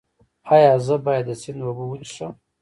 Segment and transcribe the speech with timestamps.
[0.55, 2.33] ایا زه باید د سیند اوبه وڅښم؟